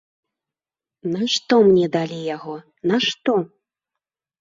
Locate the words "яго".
2.35-2.59